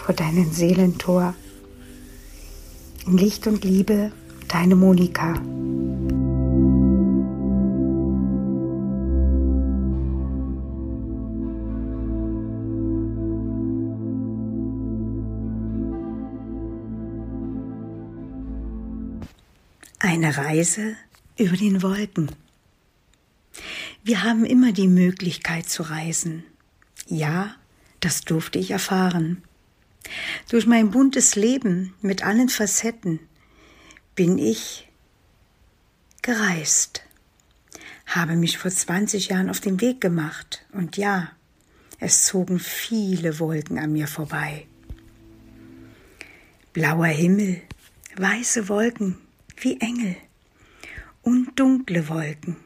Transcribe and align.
vor 0.00 0.14
deinem 0.14 0.50
Seelentor. 0.50 1.34
In 3.06 3.18
Licht 3.18 3.46
und 3.46 3.64
Liebe, 3.64 4.12
deine 4.48 4.76
Monika. 4.76 5.34
Eine 19.98 20.36
Reise 20.36 20.96
über 21.38 21.56
den 21.56 21.82
Wolken. 21.82 22.30
Wir 24.02 24.24
haben 24.24 24.44
immer 24.46 24.72
die 24.72 24.88
Möglichkeit 24.88 25.68
zu 25.68 25.82
reisen. 25.82 26.42
Ja, 27.06 27.54
das 28.00 28.22
durfte 28.22 28.58
ich 28.58 28.70
erfahren. 28.70 29.42
Durch 30.48 30.66
mein 30.66 30.90
buntes 30.90 31.36
Leben 31.36 31.94
mit 32.00 32.24
allen 32.24 32.48
Facetten 32.48 33.20
bin 34.14 34.38
ich 34.38 34.88
gereist, 36.22 37.02
habe 38.06 38.36
mich 38.36 38.58
vor 38.58 38.70
20 38.70 39.28
Jahren 39.28 39.50
auf 39.50 39.60
den 39.60 39.80
Weg 39.80 40.00
gemacht 40.00 40.66
und 40.72 40.96
ja, 40.96 41.30
es 41.98 42.24
zogen 42.24 42.58
viele 42.58 43.38
Wolken 43.38 43.78
an 43.78 43.92
mir 43.92 44.08
vorbei. 44.08 44.66
Blauer 46.72 47.06
Himmel, 47.06 47.60
weiße 48.16 48.68
Wolken 48.68 49.18
wie 49.56 49.80
Engel 49.80 50.16
und 51.22 51.58
dunkle 51.58 52.08
Wolken 52.08 52.56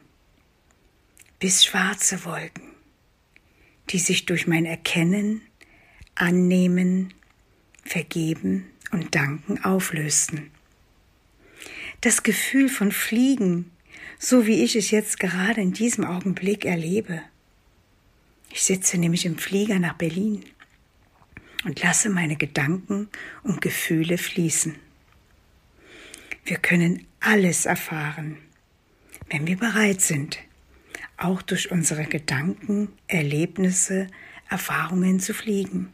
bis 1.39 1.65
schwarze 1.65 2.23
Wolken, 2.25 2.63
die 3.89 3.99
sich 3.99 4.25
durch 4.25 4.47
mein 4.47 4.65
Erkennen, 4.65 5.41
Annehmen, 6.15 7.13
Vergeben 7.85 8.65
und 8.91 9.15
Danken 9.15 9.63
auflösten. 9.63 10.51
Das 12.01 12.23
Gefühl 12.23 12.67
von 12.67 12.91
Fliegen, 12.91 13.71
so 14.19 14.45
wie 14.45 14.63
ich 14.63 14.75
es 14.75 14.91
jetzt 14.91 15.19
gerade 15.19 15.61
in 15.61 15.71
diesem 15.71 16.03
Augenblick 16.03 16.65
erlebe. 16.65 17.21
Ich 18.51 18.63
sitze 18.63 18.97
nämlich 18.97 19.25
im 19.25 19.37
Flieger 19.37 19.79
nach 19.79 19.93
Berlin 19.93 20.43
und 21.63 21.81
lasse 21.81 22.09
meine 22.09 22.35
Gedanken 22.35 23.09
und 23.43 23.61
Gefühle 23.61 24.17
fließen. 24.17 24.75
Wir 26.43 26.57
können 26.57 27.05
alles 27.19 27.65
erfahren, 27.65 28.37
wenn 29.29 29.47
wir 29.47 29.57
bereit 29.57 30.01
sind, 30.01 30.37
auch 31.17 31.41
durch 31.41 31.71
unsere 31.71 32.05
Gedanken, 32.05 32.89
Erlebnisse, 33.07 34.07
Erfahrungen 34.49 35.19
zu 35.19 35.33
fliegen. 35.33 35.91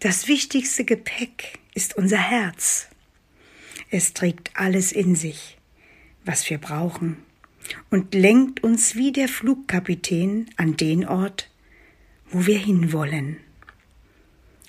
Das 0.00 0.28
wichtigste 0.28 0.84
Gepäck 0.84 1.58
ist 1.74 1.96
unser 1.96 2.18
Herz. 2.18 2.86
Es 3.90 4.14
trägt 4.14 4.52
alles 4.54 4.92
in 4.92 5.16
sich, 5.16 5.58
was 6.24 6.48
wir 6.48 6.58
brauchen, 6.58 7.16
und 7.90 8.14
lenkt 8.14 8.62
uns 8.62 8.94
wie 8.94 9.10
der 9.10 9.28
Flugkapitän 9.28 10.48
an 10.56 10.76
den 10.76 11.04
Ort, 11.04 11.50
wo 12.30 12.46
wir 12.46 12.58
hinwollen. 12.58 13.38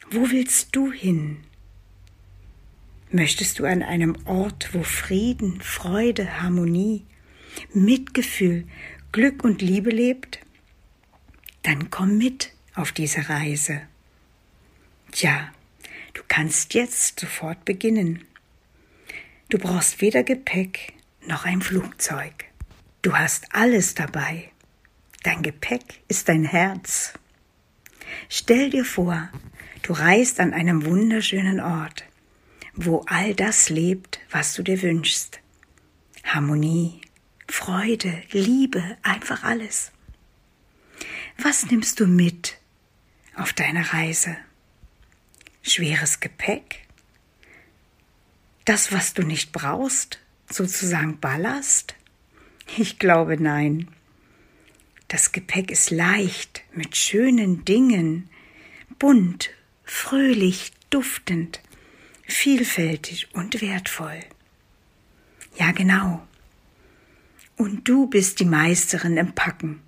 Wo 0.09 0.31
willst 0.31 0.75
du 0.75 0.91
hin? 0.91 1.38
Möchtest 3.12 3.59
du 3.59 3.66
an 3.66 3.84
einem 3.84 4.18
Ort, 4.25 4.73
wo 4.73 4.81
Frieden, 4.81 5.62
Freude, 5.62 6.41
Harmonie, 6.41 7.06
Mitgefühl, 7.72 8.68
Glück 9.12 9.44
und 9.44 9.62
Liebe 9.62 9.91
lebt, 9.91 10.39
dann 11.62 11.91
komm 11.91 12.18
mit 12.18 12.51
auf 12.73 12.91
diese 12.91 13.29
Reise. 13.29 13.84
Tja, 15.11 15.51
du 16.13 16.21
kannst 16.27 16.73
jetzt 16.73 17.19
sofort 17.19 17.65
beginnen. 17.65 18.25
Du 19.49 19.57
brauchst 19.57 20.01
weder 20.01 20.23
Gepäck 20.23 20.93
noch 21.25 21.45
ein 21.45 21.61
Flugzeug. 21.61 22.45
Du 23.01 23.17
hast 23.17 23.55
alles 23.55 23.95
dabei. 23.95 24.51
Dein 25.23 25.41
Gepäck 25.41 26.01
ist 26.07 26.29
dein 26.29 26.43
Herz. 26.43 27.13
Stell 28.29 28.69
dir 28.69 28.85
vor, 28.85 29.29
du 29.81 29.93
reist 29.93 30.39
an 30.39 30.53
einem 30.53 30.85
wunderschönen 30.85 31.59
Ort, 31.59 32.05
wo 32.73 33.03
all 33.07 33.33
das 33.33 33.69
lebt, 33.69 34.19
was 34.29 34.53
du 34.53 34.63
dir 34.63 34.81
wünschst. 34.81 35.39
Harmonie, 36.23 37.01
Freude, 37.47 38.21
Liebe, 38.31 38.97
einfach 39.01 39.43
alles. 39.43 39.91
Was 41.37 41.65
nimmst 41.65 41.99
du 41.99 42.05
mit 42.05 42.57
auf 43.35 43.53
deine 43.53 43.93
Reise? 43.93 44.37
Schweres 45.61 46.19
Gepäck? 46.19 46.88
Das, 48.65 48.91
was 48.91 49.13
du 49.13 49.23
nicht 49.23 49.51
brauchst, 49.51 50.19
sozusagen 50.50 51.19
Ballast? 51.19 51.95
Ich 52.77 53.00
glaube 53.00 53.41
nein. 53.41 53.88
Das 55.07 55.31
Gepäck 55.31 55.71
ist 55.71 55.89
leicht 55.89 56.63
mit 56.73 56.95
schönen 56.95 57.65
Dingen, 57.65 58.29
bunt, 59.00 59.50
fröhlich, 59.83 60.71
duftend, 60.89 61.62
vielfältig 62.23 63.33
und 63.33 63.62
wertvoll. 63.62 64.19
Ja, 65.57 65.71
genau 65.71 66.21
und 67.59 67.89
du 67.89 68.07
bist 68.07 68.39
die 68.39 68.45
Meisterin 68.45 69.17
im 69.17 69.33
Packen. 69.33 69.81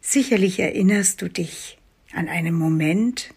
Sicherlich 0.00 0.58
erinnerst 0.58 1.20
du 1.20 1.28
dich 1.28 1.78
an 2.14 2.26
einen 2.26 2.54
Moment, 2.54 3.34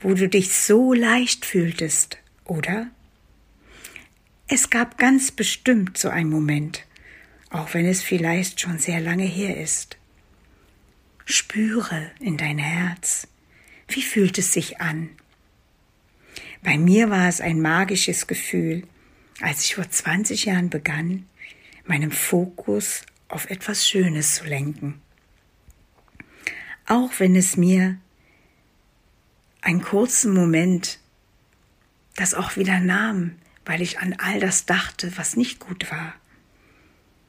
wo 0.00 0.14
du 0.14 0.28
dich 0.28 0.52
so 0.52 0.92
leicht 0.92 1.44
fühltest, 1.44 2.18
oder? 2.44 2.88
Es 4.46 4.70
gab 4.70 4.96
ganz 4.98 5.30
bestimmt 5.30 5.98
so 5.98 6.08
einen 6.08 6.30
Moment, 6.30 6.84
auch 7.50 7.74
wenn 7.74 7.86
es 7.86 8.02
vielleicht 8.02 8.60
schon 8.60 8.78
sehr 8.78 9.00
lange 9.00 9.24
her 9.24 9.60
ist. 9.60 9.96
Spüre 11.24 12.10
in 12.20 12.36
dein 12.36 12.58
Herz, 12.58 13.28
wie 13.88 14.02
fühlt 14.02 14.38
es 14.38 14.52
sich 14.52 14.80
an? 14.80 15.10
Bei 16.62 16.78
mir 16.78 17.10
war 17.10 17.28
es 17.28 17.40
ein 17.40 17.60
magisches 17.60 18.26
Gefühl, 18.26 18.84
als 19.40 19.64
ich 19.64 19.74
vor 19.74 19.88
20 19.88 20.46
Jahren 20.46 20.70
begann, 20.70 21.26
meinen 21.86 22.10
Fokus 22.10 23.02
auf 23.28 23.50
etwas 23.50 23.86
Schönes 23.86 24.34
zu 24.36 24.44
lenken. 24.44 25.00
Auch 26.86 27.12
wenn 27.18 27.36
es 27.36 27.56
mir 27.56 27.98
einen 29.68 29.82
kurzen 29.82 30.32
Moment 30.32 30.98
das 32.16 32.32
auch 32.32 32.56
wieder 32.56 32.80
nahm, 32.80 33.36
weil 33.66 33.82
ich 33.82 33.98
an 33.98 34.14
all 34.14 34.40
das 34.40 34.64
dachte, 34.64 35.14
was 35.18 35.36
nicht 35.36 35.60
gut 35.60 35.90
war, 35.90 36.14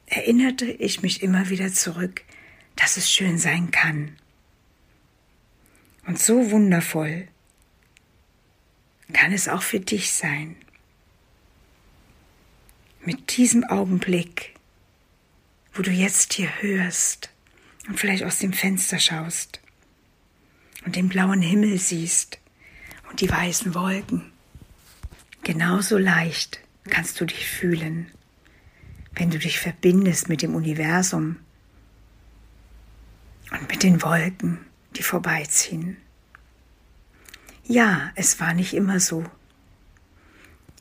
erinnerte 0.06 0.64
ich 0.64 1.02
mich 1.02 1.22
immer 1.22 1.50
wieder 1.50 1.70
zurück, 1.70 2.22
dass 2.76 2.96
es 2.96 3.12
schön 3.12 3.36
sein 3.36 3.70
kann. 3.70 4.16
Und 6.06 6.18
so 6.18 6.50
wundervoll 6.50 7.28
kann 9.12 9.34
es 9.34 9.46
auch 9.46 9.62
für 9.62 9.80
dich 9.80 10.10
sein. 10.10 10.56
Mit 13.04 13.36
diesem 13.36 13.64
Augenblick, 13.64 14.54
wo 15.74 15.82
du 15.82 15.90
jetzt 15.90 16.32
hier 16.32 16.50
hörst 16.62 17.28
und 17.86 18.00
vielleicht 18.00 18.24
aus 18.24 18.38
dem 18.38 18.54
Fenster 18.54 18.98
schaust 18.98 19.60
und 20.84 20.96
den 20.96 21.08
blauen 21.08 21.42
Himmel 21.42 21.78
siehst 21.78 22.38
und 23.10 23.20
die 23.20 23.30
weißen 23.30 23.74
Wolken, 23.74 24.32
genauso 25.42 25.98
leicht 25.98 26.60
kannst 26.88 27.20
du 27.20 27.24
dich 27.26 27.48
fühlen, 27.48 28.10
wenn 29.14 29.30
du 29.30 29.38
dich 29.38 29.58
verbindest 29.58 30.28
mit 30.28 30.42
dem 30.42 30.54
Universum 30.54 31.36
und 33.50 33.68
mit 33.68 33.82
den 33.82 34.02
Wolken, 34.02 34.58
die 34.96 35.02
vorbeiziehen. 35.02 35.96
Ja, 37.64 38.10
es 38.14 38.40
war 38.40 38.54
nicht 38.54 38.74
immer 38.74 39.00
so. 39.00 39.24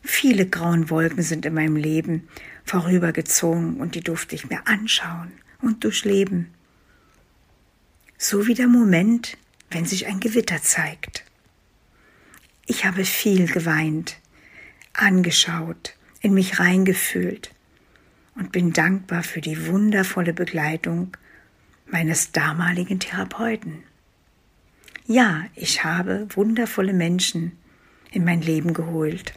Viele 0.02 0.48
grauen 0.48 0.90
Wolken 0.90 1.22
sind 1.22 1.46
in 1.46 1.54
meinem 1.54 1.76
Leben 1.76 2.28
vorübergezogen 2.64 3.78
und 3.78 3.96
die 3.96 4.02
durfte 4.02 4.36
ich 4.36 4.50
mir 4.50 4.66
anschauen 4.66 5.32
und 5.62 5.84
durchleben. 5.84 6.54
So 8.18 8.48
wie 8.48 8.54
der 8.54 8.68
Moment, 8.68 9.38
wenn 9.72 9.86
sich 9.86 10.08
ein 10.08 10.20
Gewitter 10.20 10.62
zeigt. 10.62 11.24
Ich 12.66 12.86
habe 12.86 13.06
viel 13.06 13.48
geweint, 13.48 14.18
angeschaut, 14.94 15.96
in 16.22 16.34
mich 16.34 16.60
reingefühlt 16.60 17.52
und 18.36 18.52
bin 18.52 18.74
dankbar 18.74 19.24
für 19.24 19.42
die 19.42 19.68
wundervolle 19.68 20.34
Begleitung 20.34 21.16
meines 21.88 22.32
damaligen 22.32 23.00
Therapeuten. 23.00 23.84
Ja, 25.06 25.46
ich 25.56 25.84
habe 25.84 26.28
wundervolle 26.36 26.94
Menschen 26.94 27.58
in 28.12 28.24
mein 28.24 28.42
Leben 28.42 28.74
geholt. 28.74 29.34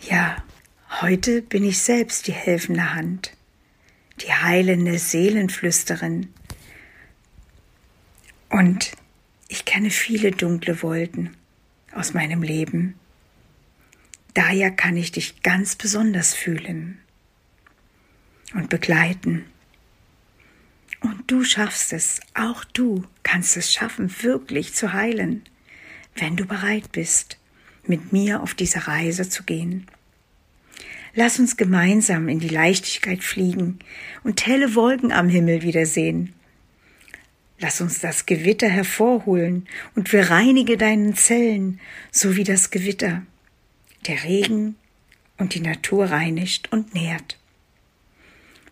Ja, 0.00 0.36
heute 1.00 1.42
bin 1.42 1.64
ich 1.64 1.78
selbst 1.78 2.26
die 2.26 2.32
helfende 2.32 2.94
Hand, 2.94 3.32
die 4.20 4.32
heilende 4.32 4.98
Seelenflüsterin. 4.98 6.28
Und 8.52 8.92
ich 9.48 9.64
kenne 9.64 9.88
viele 9.88 10.30
dunkle 10.30 10.82
Wolken 10.82 11.34
aus 11.94 12.12
meinem 12.12 12.42
Leben. 12.42 12.94
Daher 14.34 14.70
kann 14.70 14.94
ich 14.94 15.10
dich 15.10 15.42
ganz 15.42 15.74
besonders 15.74 16.34
fühlen 16.34 16.98
und 18.52 18.68
begleiten. 18.68 19.46
Und 21.00 21.30
du 21.30 21.44
schaffst 21.44 21.94
es, 21.94 22.20
auch 22.34 22.62
du 22.64 23.06
kannst 23.22 23.56
es 23.56 23.72
schaffen, 23.72 24.14
wirklich 24.22 24.74
zu 24.74 24.92
heilen, 24.92 25.42
wenn 26.16 26.36
du 26.36 26.44
bereit 26.44 26.92
bist, 26.92 27.38
mit 27.86 28.12
mir 28.12 28.42
auf 28.42 28.52
diese 28.52 28.86
Reise 28.86 29.30
zu 29.30 29.44
gehen. 29.44 29.86
Lass 31.14 31.38
uns 31.38 31.56
gemeinsam 31.56 32.28
in 32.28 32.38
die 32.38 32.48
Leichtigkeit 32.48 33.24
fliegen 33.24 33.78
und 34.24 34.46
helle 34.46 34.74
Wolken 34.74 35.10
am 35.10 35.30
Himmel 35.30 35.62
wiedersehen. 35.62 36.34
Lass 37.62 37.80
uns 37.80 38.00
das 38.00 38.26
Gewitter 38.26 38.68
hervorholen 38.68 39.68
und 39.94 40.10
bereinige 40.10 40.76
deinen 40.76 41.14
Zellen, 41.14 41.78
so 42.10 42.34
wie 42.34 42.42
das 42.42 42.72
Gewitter, 42.72 43.22
der 44.08 44.24
Regen 44.24 44.74
und 45.38 45.54
die 45.54 45.60
Natur 45.60 46.06
reinigt 46.06 46.72
und 46.72 46.92
nährt. 46.92 47.38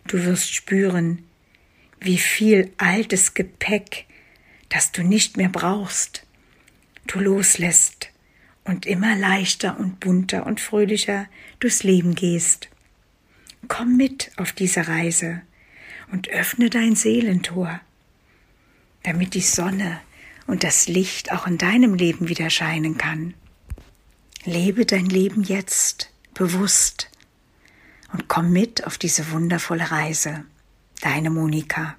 Du 0.07 0.21
wirst 0.25 0.53
spüren, 0.53 1.23
wie 2.01 2.17
viel 2.17 2.73
altes 2.75 3.33
Gepäck, 3.33 4.07
das 4.67 4.91
du 4.91 5.03
nicht 5.03 5.37
mehr 5.37 5.47
brauchst, 5.47 6.27
du 7.07 7.21
loslässt 7.21 8.09
und 8.65 8.85
immer 8.85 9.15
leichter 9.15 9.79
und 9.79 10.01
bunter 10.01 10.45
und 10.45 10.59
fröhlicher 10.59 11.27
durchs 11.61 11.83
Leben 11.83 12.13
gehst. 12.13 12.67
Komm 13.69 13.95
mit 13.95 14.31
auf 14.35 14.51
diese 14.51 14.89
Reise 14.89 15.43
und 16.11 16.27
öffne 16.27 16.69
dein 16.69 16.97
Seelentor, 16.97 17.79
damit 19.03 19.33
die 19.33 19.41
Sonne 19.41 19.99
und 20.47 20.63
das 20.63 20.87
Licht 20.87 21.31
auch 21.31 21.47
in 21.47 21.57
deinem 21.57 21.93
Leben 21.93 22.27
wieder 22.27 22.49
scheinen 22.49 22.97
kann. 22.97 23.33
Lebe 24.43 24.85
dein 24.85 25.05
Leben 25.05 25.43
jetzt 25.43 26.09
bewusst 26.33 27.09
und 28.11 28.27
komm 28.27 28.51
mit 28.51 28.85
auf 28.85 28.97
diese 28.97 29.31
wundervolle 29.31 29.91
Reise. 29.91 30.43
Deine 31.01 31.29
Monika. 31.29 31.95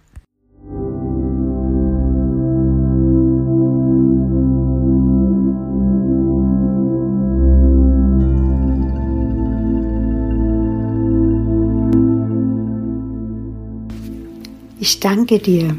Ich 14.78 14.98
danke 14.98 15.38
dir 15.38 15.78